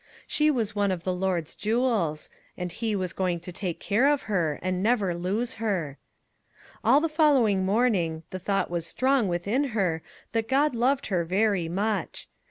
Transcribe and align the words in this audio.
She 0.25 0.49
was 0.49 0.75
one 0.75 0.89
of 0.89 1.03
the 1.03 1.13
Lord's 1.13 1.53
jewels, 1.53 2.31
and 2.57 2.71
he 2.71 2.95
was 2.95 3.13
going 3.13 3.39
to 3.41 3.51
take 3.51 3.79
care 3.79 4.07
of 4.11 4.23
her 4.23 4.57
and 4.63 4.81
never 4.81 5.13
lose 5.13 5.53
her. 5.61 5.99
All 6.83 6.99
the 6.99 7.07
following 7.07 7.63
morning, 7.63 8.23
the 8.31 8.39
thought 8.39 8.71
was 8.71 8.87
strong 8.87 9.27
within 9.27 9.63
her 9.75 10.01
that 10.31 10.49
God 10.49 10.73
loved 10.73 11.05
her 11.13 11.23
very 11.23 11.65
72 11.65 11.65
RAISINS" 11.69 11.75
much. 12.09 12.27